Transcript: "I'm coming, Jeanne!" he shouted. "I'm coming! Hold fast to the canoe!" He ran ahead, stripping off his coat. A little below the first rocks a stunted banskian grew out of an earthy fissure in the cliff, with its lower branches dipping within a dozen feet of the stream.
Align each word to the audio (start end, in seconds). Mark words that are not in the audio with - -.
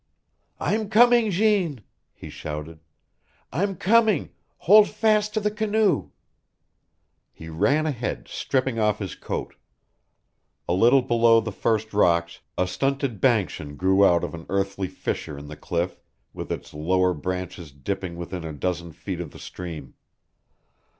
"I'm 0.59 0.89
coming, 0.89 1.29
Jeanne!" 1.29 1.81
he 2.11 2.31
shouted. 2.31 2.79
"I'm 3.53 3.75
coming! 3.75 4.31
Hold 4.65 4.89
fast 4.89 5.31
to 5.35 5.39
the 5.39 5.51
canoe!" 5.51 6.09
He 7.31 7.49
ran 7.49 7.85
ahead, 7.85 8.27
stripping 8.27 8.79
off 8.79 8.97
his 8.97 9.13
coat. 9.13 9.53
A 10.67 10.73
little 10.73 11.03
below 11.03 11.39
the 11.39 11.51
first 11.51 11.93
rocks 11.93 12.39
a 12.57 12.65
stunted 12.65 13.21
banskian 13.21 13.75
grew 13.75 14.03
out 14.03 14.23
of 14.23 14.33
an 14.33 14.47
earthy 14.49 14.87
fissure 14.87 15.37
in 15.37 15.49
the 15.49 15.55
cliff, 15.55 16.01
with 16.33 16.51
its 16.51 16.73
lower 16.73 17.13
branches 17.13 17.71
dipping 17.71 18.15
within 18.15 18.43
a 18.43 18.53
dozen 18.53 18.93
feet 18.93 19.21
of 19.21 19.29
the 19.29 19.37
stream. 19.37 19.93